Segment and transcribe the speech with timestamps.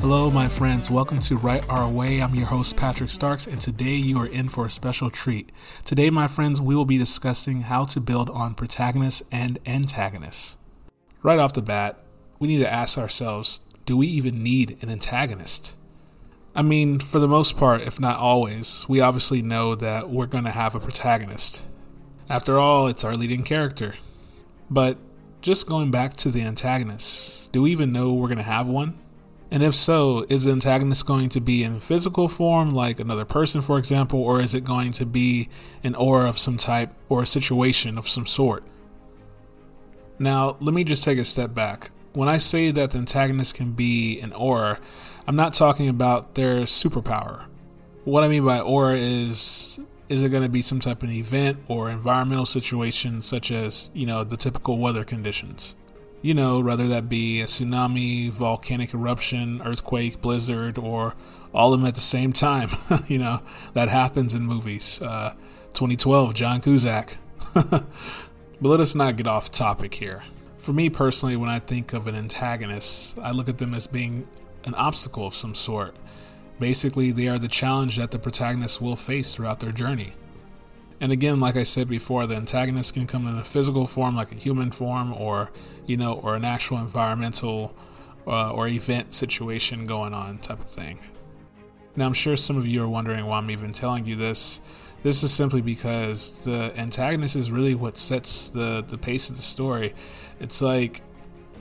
[0.00, 0.88] Hello, my friends.
[0.88, 2.22] Welcome to Write Our Way.
[2.22, 5.50] I'm your host, Patrick Starks, and today you are in for a special treat.
[5.84, 10.56] Today, my friends, we will be discussing how to build on protagonists and antagonists.
[11.20, 11.98] Right off the bat,
[12.38, 15.74] we need to ask ourselves do we even need an antagonist?
[16.54, 20.44] I mean, for the most part, if not always, we obviously know that we're going
[20.44, 21.66] to have a protagonist.
[22.30, 23.94] After all, it's our leading character.
[24.70, 24.96] But
[25.42, 28.98] just going back to the antagonist, do we even know we're going to have one?
[29.50, 33.60] And if so, is the antagonist going to be in physical form, like another person,
[33.60, 35.50] for example, or is it going to be
[35.84, 38.64] an aura of some type or a situation of some sort?
[40.18, 41.90] Now, let me just take a step back.
[42.12, 44.78] When I say that the antagonist can be an aura,
[45.26, 47.46] I'm not talking about their superpower.
[48.04, 49.80] What I mean by aura is
[50.12, 54.04] is it going to be some type of event or environmental situation such as, you
[54.04, 55.74] know, the typical weather conditions?
[56.20, 61.14] You know, whether that be a tsunami, volcanic eruption, earthquake, blizzard, or
[61.54, 62.68] all of them at the same time.
[63.08, 63.40] you know,
[63.72, 65.00] that happens in movies.
[65.00, 65.32] Uh,
[65.72, 67.16] 2012, John Cusack.
[67.54, 67.86] but
[68.60, 70.22] let us not get off topic here.
[70.58, 74.28] For me personally, when I think of an antagonist, I look at them as being
[74.64, 75.96] an obstacle of some sort.
[76.58, 80.12] Basically, they are the challenge that the protagonist will face throughout their journey.
[81.00, 84.30] And again, like I said before, the antagonist can come in a physical form, like
[84.30, 85.50] a human form, or
[85.84, 87.74] you know, or an actual environmental
[88.26, 91.00] uh, or event situation going on, type of thing.
[91.96, 94.60] Now, I'm sure some of you are wondering why I'm even telling you this.
[95.02, 99.42] This is simply because the antagonist is really what sets the the pace of the
[99.42, 99.94] story.
[100.38, 101.02] It's like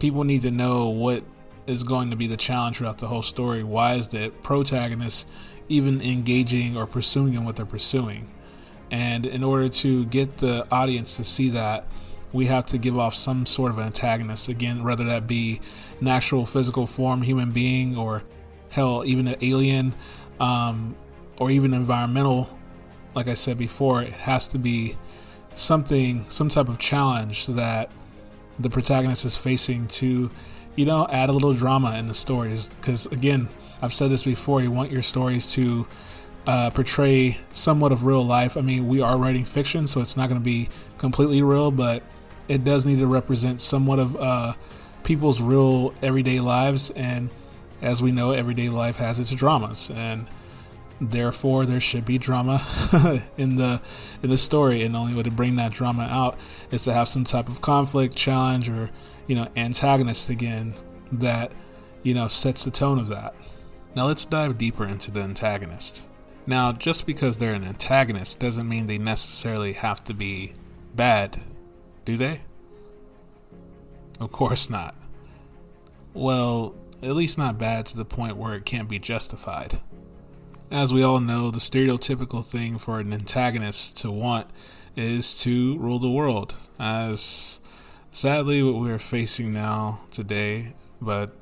[0.00, 1.22] people need to know what
[1.68, 3.62] is going to be the challenge throughout the whole story.
[3.62, 5.28] Why is the protagonist
[5.68, 8.28] even engaging or pursuing what they're pursuing?
[8.90, 11.86] And in order to get the audience to see that,
[12.32, 14.48] we have to give off some sort of antagonist.
[14.48, 15.60] Again, whether that be
[16.00, 18.22] an actual physical form, human being, or
[18.70, 19.94] hell, even an alien,
[20.40, 20.96] um,
[21.38, 22.48] or even environmental.
[23.14, 24.96] Like I said before, it has to be
[25.54, 27.90] something, some type of challenge that
[28.58, 30.30] the protagonist is facing to
[30.76, 32.68] you know, add a little drama in the stories.
[32.68, 33.48] Because again,
[33.82, 35.86] I've said this before, you want your stories to
[36.46, 38.56] uh, portray somewhat of real life.
[38.56, 42.02] I mean, we are writing fiction, so it's not going to be completely real, but
[42.48, 44.54] it does need to represent somewhat of uh,
[45.04, 46.90] people's real everyday lives.
[46.90, 47.30] And
[47.82, 50.26] as we know, everyday life has its dramas, and
[51.00, 52.60] therefore there should be drama
[53.36, 53.80] in the
[54.22, 54.82] in the story.
[54.82, 56.38] And the only way to bring that drama out
[56.70, 58.90] is to have some type of conflict, challenge, or
[59.26, 60.74] you know, antagonist again
[61.12, 61.52] that,
[62.02, 63.34] you know, sets the tone of that.
[63.94, 66.08] Now let's dive deeper into the antagonist.
[66.46, 70.54] Now, just because they're an antagonist doesn't mean they necessarily have to be
[70.96, 71.38] bad,
[72.06, 72.40] do they?
[74.18, 74.94] Of course not.
[76.14, 79.80] Well, at least not bad to the point where it can't be justified.
[80.70, 84.48] As we all know, the stereotypical thing for an antagonist to want
[84.96, 87.58] is to rule the world, as
[88.10, 90.74] sadly what we're facing now today.
[91.00, 91.34] But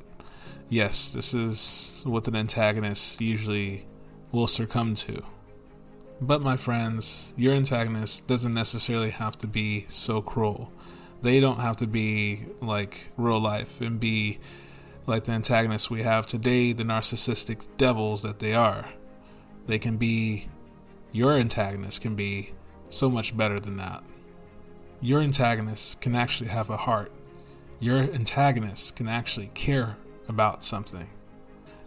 [0.69, 3.87] yes, this is what an antagonist usually
[4.31, 5.25] will succumb to.
[6.21, 10.71] But my friends, your antagonist doesn't necessarily have to be so cruel.
[11.23, 14.39] They don't have to be like real life and be
[15.05, 18.91] like the antagonists we have today, the narcissistic devils that they are.
[19.67, 20.47] They can be,
[21.13, 22.53] your antagonist can be
[22.89, 24.03] so much better than that.
[25.01, 27.13] Your antagonist can actually have a heart.
[27.81, 29.97] Your antagonist can actually care
[30.29, 31.09] about something.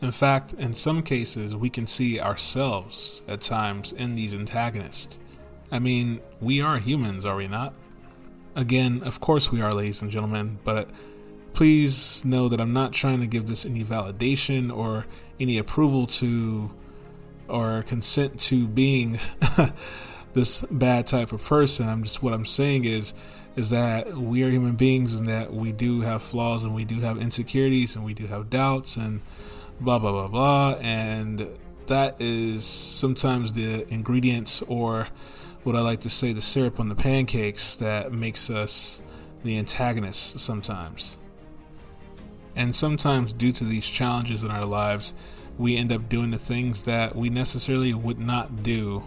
[0.02, 5.20] In fact, in some cases, we can see ourselves at times in these antagonists.
[5.72, 7.74] I mean, we are humans, are we not?
[8.56, 10.90] Again, of course we are, ladies and gentlemen, but
[11.54, 15.06] please know that I'm not trying to give this any validation or
[15.40, 16.72] any approval to
[17.50, 19.19] or consent to being
[20.34, 21.88] this bad type of person.
[21.88, 23.13] I'm just what I'm saying is
[23.56, 27.00] is that we are human beings and that we do have flaws and we do
[27.01, 29.22] have insecurities and we do have doubts and
[29.81, 31.48] blah blah blah blah and
[31.88, 35.07] that is sometimes the ingredients or
[35.63, 39.01] what I like to say the syrup on the pancakes that makes us
[39.44, 41.18] the antagonists sometimes.
[42.56, 45.13] And sometimes due to these challenges in our lives,
[45.60, 49.04] we end up doing the things that we necessarily would not do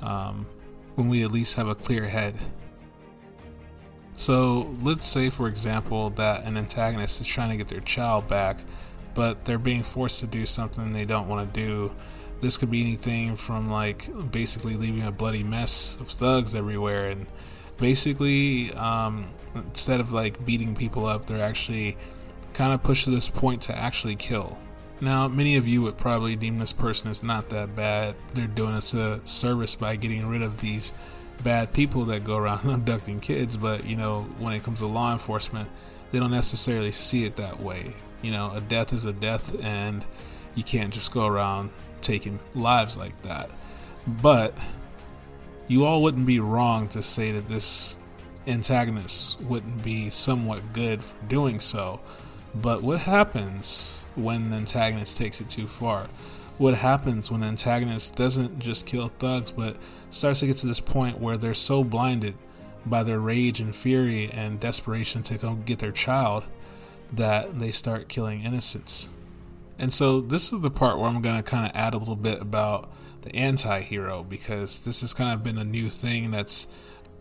[0.00, 0.46] um,
[0.94, 2.34] when we at least have a clear head.
[4.14, 8.56] So let's say, for example, that an antagonist is trying to get their child back,
[9.14, 11.94] but they're being forced to do something they don't want to do.
[12.40, 17.26] This could be anything from like basically leaving a bloody mess of thugs everywhere, and
[17.76, 21.98] basically, um, instead of like beating people up, they're actually
[22.54, 24.58] kind of pushed to this point to actually kill.
[25.00, 28.16] Now, many of you would probably deem this person as not that bad.
[28.34, 30.92] They're doing us a service by getting rid of these
[31.42, 35.12] bad people that go around abducting kids, but you know, when it comes to law
[35.12, 35.68] enforcement,
[36.10, 37.92] they don't necessarily see it that way.
[38.20, 40.04] You know, a death is a death, and
[40.54, 41.70] you can't just go around
[42.02, 43.50] taking lives like that.
[44.06, 44.54] But
[45.68, 47.96] you all wouldn't be wrong to say that this
[48.46, 52.00] antagonist wouldn't be somewhat good for doing so.
[52.54, 56.08] But what happens when the antagonist takes it too far?
[56.58, 59.78] What happens when the antagonist doesn't just kill thugs, but
[60.10, 62.34] starts to get to this point where they're so blinded
[62.84, 66.44] by their rage and fury and desperation to go get their child
[67.12, 69.10] that they start killing innocents?
[69.78, 72.16] And so, this is the part where I'm going to kind of add a little
[72.16, 72.90] bit about
[73.22, 76.68] the anti hero because this has kind of been a new thing that's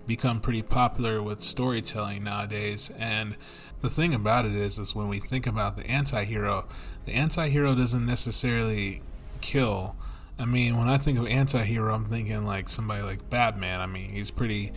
[0.09, 2.91] become pretty popular with storytelling nowadays.
[2.97, 3.37] And
[3.81, 6.65] the thing about it is, is when we think about the anti-hero,
[7.05, 9.01] the anti-hero doesn't necessarily
[9.39, 9.95] kill.
[10.37, 13.79] I mean, when I think of anti-hero, I'm thinking like somebody like Batman.
[13.79, 14.71] I mean, he's pretty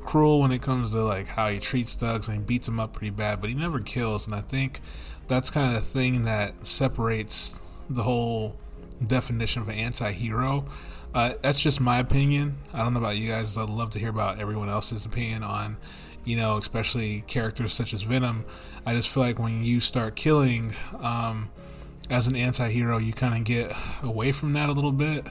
[0.00, 2.92] cruel when it comes to like how he treats thugs and he beats them up
[2.92, 4.26] pretty bad, but he never kills.
[4.26, 4.80] And I think
[5.26, 7.60] that's kind of the thing that separates
[7.90, 8.56] the whole
[9.04, 10.66] definition of an anti-hero
[11.14, 12.56] uh, that's just my opinion.
[12.72, 13.56] I don't know about you guys.
[13.58, 15.76] I'd love to hear about everyone else's opinion on,
[16.24, 18.44] you know, especially characters such as Venom.
[18.86, 21.50] I just feel like when you start killing um,
[22.08, 23.72] as an anti hero, you kind of get
[24.02, 25.28] away from that a little bit.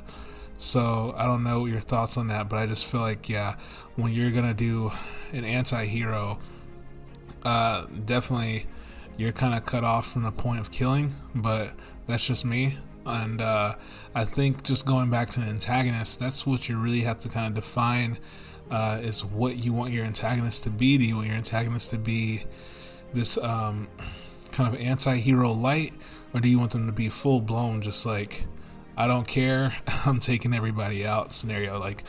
[0.57, 3.55] So I don't know your thoughts on that, but I just feel like, yeah,
[3.95, 4.91] when you're going to do
[5.33, 6.37] an anti hero,
[7.43, 8.67] uh, definitely
[9.17, 11.73] you're kind of cut off from the point of killing, but
[12.05, 12.77] that's just me.
[13.05, 13.75] And uh,
[14.13, 17.47] I think just going back to the antagonist, that's what you really have to kind
[17.47, 18.17] of define
[18.69, 20.97] uh, is what you want your antagonist to be.
[20.97, 22.43] Do you want your antagonist to be
[23.13, 23.87] this um,
[24.51, 25.93] kind of anti hero light,
[26.33, 28.45] or do you want them to be full blown, just like,
[28.95, 29.73] I don't care,
[30.05, 31.79] I'm taking everybody out scenario?
[31.79, 32.03] Like,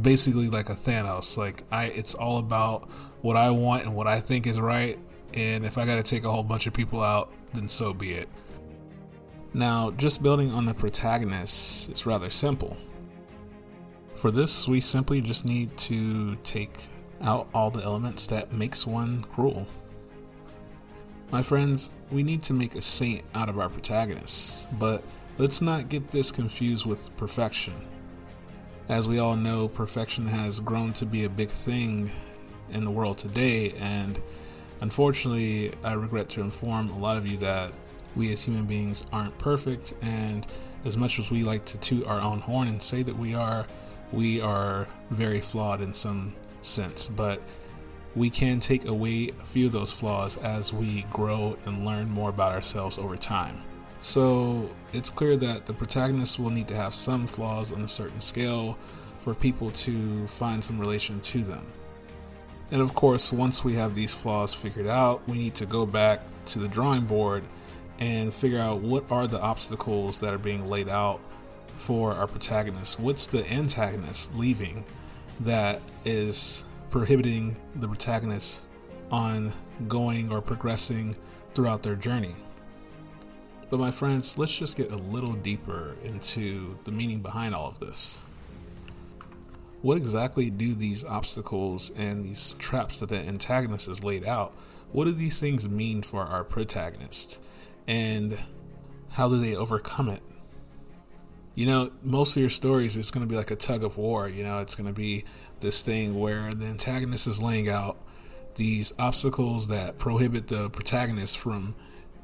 [0.00, 1.36] basically like a Thanos.
[1.36, 2.88] Like I it's all about
[3.22, 4.98] what I want and what I think is right
[5.32, 8.12] and if I got to take a whole bunch of people out, then so be
[8.12, 8.28] it.
[9.56, 12.76] Now, just building on the protagonist is rather simple.
[14.16, 16.88] For this, we simply just need to take
[17.22, 19.68] out all the elements that makes one cruel.
[21.30, 25.04] My friends, we need to make a saint out of our protagonists, but
[25.38, 27.74] let's not get this confused with perfection.
[28.88, 32.10] As we all know, perfection has grown to be a big thing
[32.70, 34.20] in the world today, and
[34.80, 37.72] unfortunately, I regret to inform a lot of you that
[38.16, 40.46] we as human beings aren't perfect, and
[40.84, 43.66] as much as we like to toot our own horn and say that we are,
[44.12, 47.08] we are very flawed in some sense.
[47.08, 47.40] But
[48.14, 52.30] we can take away a few of those flaws as we grow and learn more
[52.30, 53.60] about ourselves over time.
[53.98, 58.20] So it's clear that the protagonist will need to have some flaws on a certain
[58.20, 58.78] scale
[59.18, 61.66] for people to find some relation to them.
[62.70, 66.20] And of course, once we have these flaws figured out, we need to go back
[66.46, 67.42] to the drawing board
[67.98, 71.20] and figure out what are the obstacles that are being laid out
[71.76, 72.98] for our protagonist.
[72.98, 74.84] What's the antagonist leaving
[75.40, 78.68] that is prohibiting the protagonist
[79.10, 79.52] on
[79.88, 81.16] going or progressing
[81.54, 82.34] throughout their journey?
[83.70, 87.78] But, my friends, let's just get a little deeper into the meaning behind all of
[87.78, 88.24] this.
[89.82, 94.54] What exactly do these obstacles and these traps that the antagonist has laid out?
[94.92, 97.42] What do these things mean for our protagonist?
[97.86, 98.38] And
[99.12, 100.22] how do they overcome it?
[101.54, 104.28] You know, most of your stories, it's going to be like a tug of war.
[104.28, 105.24] You know, it's going to be
[105.60, 107.96] this thing where the antagonist is laying out
[108.56, 111.74] these obstacles that prohibit the protagonist from,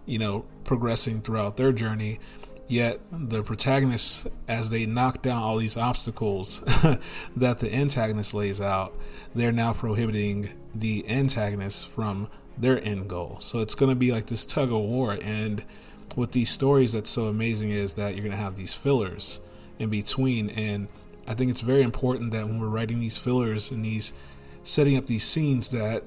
[0.04, 2.18] you know, progressing throughout their journey.
[2.66, 6.60] Yet the protagonists, as they knock down all these obstacles
[7.36, 8.96] that the antagonist lays out,
[9.34, 12.28] they're now prohibiting the antagonist from
[12.60, 13.38] their end goal.
[13.40, 15.16] So it's going to be like this tug of war.
[15.22, 15.64] And
[16.16, 19.40] with these stories, that's so amazing is that you're going to have these fillers
[19.78, 20.50] in between.
[20.50, 20.88] And
[21.26, 24.12] I think it's very important that when we're writing these fillers and these
[24.62, 26.04] setting up these scenes, that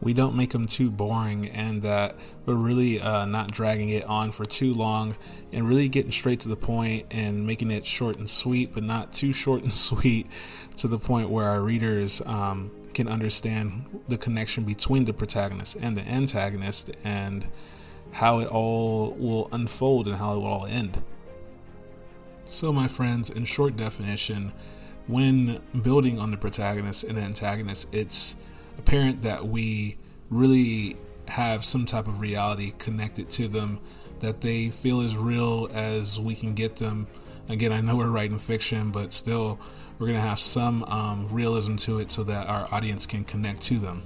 [0.00, 2.14] we don't make them too boring and that
[2.46, 5.16] we're really uh, not dragging it on for too long
[5.52, 9.12] and really getting straight to the point and making it short and sweet, but not
[9.12, 10.26] too short and sweet
[10.76, 15.96] to the point where our readers um, can understand the connection between the protagonist and
[15.96, 17.46] the antagonist and
[18.10, 21.00] how it all will unfold and how it will all end.
[22.44, 24.52] So, my friends, in short definition,
[25.06, 28.34] when building on the protagonist and the antagonist, it's
[28.78, 29.96] apparent that we
[30.28, 30.96] really
[31.28, 33.78] have some type of reality connected to them
[34.18, 37.06] that they feel as real as we can get them.
[37.48, 39.58] Again, I know we're writing fiction, but still,
[39.98, 43.62] we're going to have some um, realism to it so that our audience can connect
[43.62, 44.02] to them.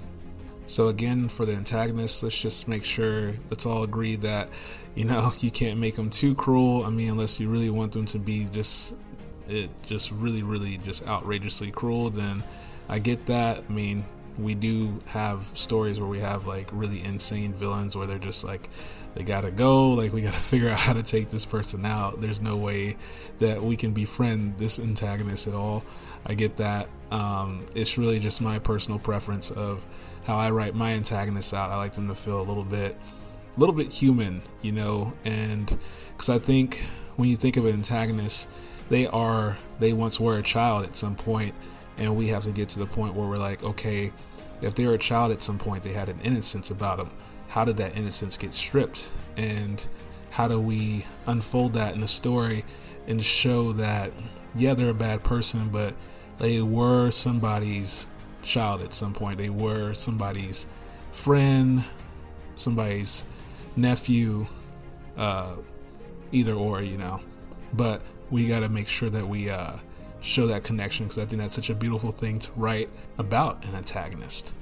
[0.67, 4.49] So, again, for the antagonists, let's just make sure let's all agree that,
[4.95, 6.85] you know, you can't make them too cruel.
[6.85, 8.95] I mean, unless you really want them to be just,
[9.49, 12.43] it just really, really just outrageously cruel, then
[12.89, 13.65] I get that.
[13.69, 14.05] I mean,
[14.39, 18.69] we do have stories where we have like really insane villains where they're just like
[19.15, 22.21] they gotta go like we gotta figure out how to take this person out.
[22.21, 22.97] There's no way
[23.39, 25.85] that we can befriend this antagonist at all.
[26.25, 26.89] I get that.
[27.11, 29.85] Um, it's really just my personal preference of
[30.25, 31.71] how i write my antagonists out.
[31.71, 32.97] I like them to feel a little bit
[33.57, 35.13] a little bit human you know?
[35.25, 35.77] And
[36.13, 36.83] because i think
[37.17, 38.49] when you think of an antagonist
[38.89, 41.55] they are they once were a child at some point
[42.03, 44.13] and we have to get to the point where we're like okay
[44.61, 47.11] if they were a child at some point they had an innocence about them.
[47.49, 49.11] How did that innocence get stripped?
[49.37, 49.87] And
[50.31, 52.65] how do we unfold that in the story
[53.07, 54.13] and show that
[54.55, 55.95] yeah they're a bad person but
[56.39, 58.07] they were somebody's
[58.43, 59.39] child at some point.
[59.39, 60.67] They were somebody's
[61.11, 61.85] friend
[62.55, 63.25] somebody's
[63.77, 64.47] nephew
[65.17, 65.57] uh,
[66.31, 67.21] either or you know.
[67.73, 69.77] But we got to make sure that we uh,
[70.23, 72.89] show that connection because I think that's such a beautiful thing to write
[73.19, 74.55] about an antagonist.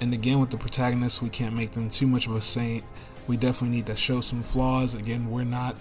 [0.00, 2.84] And again, with the protagonist, we can't make them too much of a saint.
[3.26, 4.94] We definitely need to show some flaws.
[4.94, 5.76] Again, we're not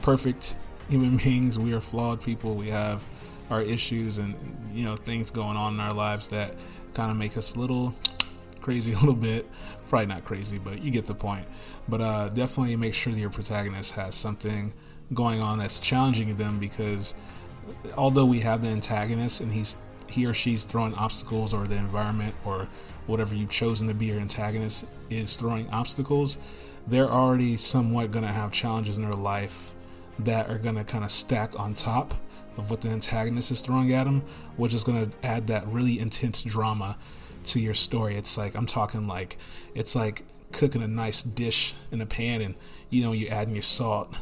[0.00, 0.56] perfect
[0.88, 1.58] human beings.
[1.58, 2.54] We are flawed people.
[2.54, 3.04] We have
[3.52, 4.34] our issues and
[4.72, 6.54] you know things going on in our lives that
[6.94, 7.94] kind of make us a little
[8.60, 9.46] crazy a little bit
[9.88, 11.44] probably not crazy but you get the point
[11.88, 14.72] but uh, definitely make sure that your protagonist has something
[15.12, 17.14] going on that's challenging them because
[17.96, 19.76] although we have the antagonist and he's
[20.08, 22.68] he or she's throwing obstacles or the environment or
[23.06, 26.38] whatever you've chosen to be your antagonist is throwing obstacles
[26.86, 29.74] they're already somewhat going to have challenges in their life
[30.18, 32.14] that are going to kind of stack on top
[32.58, 34.22] of what the antagonist is throwing at them
[34.56, 36.98] which is going to add that really intense drama
[37.44, 38.16] to your story.
[38.16, 39.36] It's like i'm talking like
[39.74, 42.54] it's like cooking a nice dish in a pan and
[42.90, 44.14] you know you're adding your salt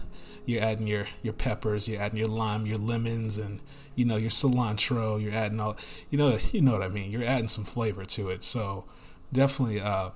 [0.50, 3.60] you're adding your your peppers, you're adding your lime, your lemons, and
[3.94, 5.22] you know your cilantro.
[5.22, 5.76] You're adding all,
[6.10, 7.10] you know, you know what I mean.
[7.10, 8.42] You're adding some flavor to it.
[8.42, 8.84] So
[9.32, 10.10] definitely uh,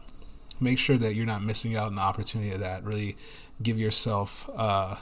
[0.60, 2.82] make sure that you're not missing out on the opportunity of that.
[2.84, 3.16] Really
[3.62, 4.96] give yourself uh,